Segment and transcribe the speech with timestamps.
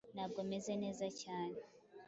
[0.15, 1.59] Ntabwo meze neza cyane